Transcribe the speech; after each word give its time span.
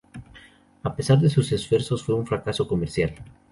A 0.81 0.95
pesar 0.95 1.19
de 1.19 1.29
sus 1.29 1.51
esfuerzos, 1.51 2.03
fue 2.03 2.15
un 2.15 2.25
fracaso 2.25 2.67
comercial. 2.67 3.13